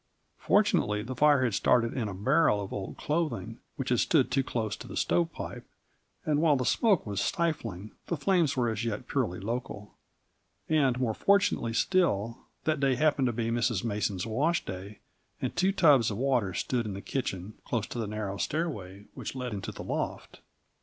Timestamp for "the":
1.03-1.13, 4.87-4.97, 6.55-6.65, 8.07-8.17, 16.95-17.01, 17.99-18.07, 19.71-19.83